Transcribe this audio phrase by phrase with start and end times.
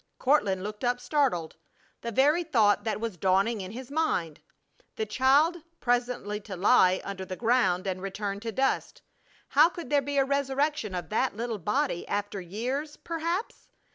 [0.17, 1.57] Courtland looked up, startled.
[2.01, 4.39] The very thought that was dawning in his mind!
[4.95, 9.03] The child, presently to lie under the ground and return to dust!
[9.49, 13.67] How could there be a resurrection of that little body after years, perhaps?